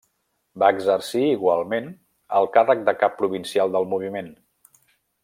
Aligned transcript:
Va 0.61 0.69
exercir 0.77 1.21
igualment 1.33 1.91
el 2.41 2.49
càrrec 2.57 2.81
de 2.91 2.97
cap 3.05 3.15
provincial 3.23 3.77
del 3.77 3.87
Moviment. 3.93 4.37